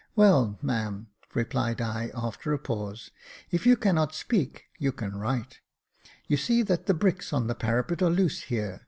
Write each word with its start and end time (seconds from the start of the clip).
"Well, 0.14 0.60
ma'am, 0.62 1.08
"replied 1.34 1.80
I, 1.80 2.12
after 2.14 2.52
a 2.52 2.58
pause, 2.60 3.10
if 3.50 3.66
you 3.66 3.76
cannot 3.76 4.14
speak, 4.14 4.66
you 4.78 4.92
can 4.92 5.16
write. 5.16 5.58
You 6.28 6.36
see 6.36 6.62
that 6.62 6.86
the 6.86 6.94
bricks 6.94 7.32
on 7.32 7.48
the 7.48 7.56
parapet 7.56 8.00
are 8.00 8.08
loose 8.08 8.42
here. 8.42 8.86